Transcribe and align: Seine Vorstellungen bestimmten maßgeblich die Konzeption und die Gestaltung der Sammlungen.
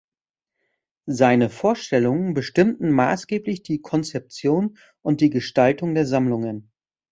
Seine 1.05 1.51
Vorstellungen 1.51 2.33
bestimmten 2.33 2.89
maßgeblich 2.89 3.61
die 3.61 3.81
Konzeption 3.81 4.79
und 5.03 5.21
die 5.21 5.29
Gestaltung 5.29 5.93
der 5.93 6.07
Sammlungen. 6.07 6.71